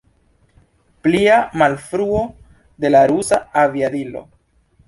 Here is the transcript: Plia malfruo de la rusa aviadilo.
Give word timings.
Plia 1.07 1.35
malfruo 1.63 2.23
de 2.85 2.93
la 2.97 3.05
rusa 3.15 3.43
aviadilo. 3.67 4.29